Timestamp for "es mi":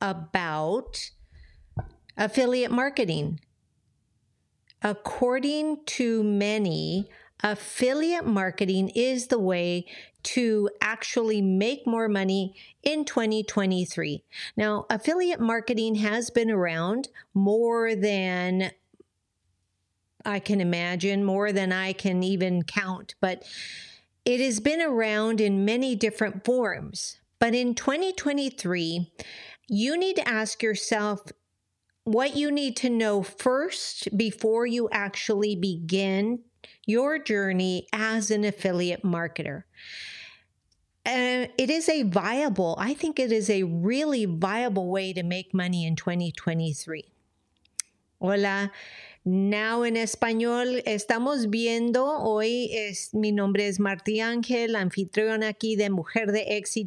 52.72-53.30